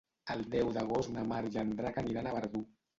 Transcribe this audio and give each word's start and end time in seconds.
El 0.35 0.39
deu 0.55 0.71
d'agost 0.79 1.13
na 1.19 1.27
Mar 1.35 1.45
i 1.53 1.55
en 1.67 1.77
Drac 1.79 2.05
aniran 2.07 2.35
a 2.35 2.37
Verdú. 2.43 2.69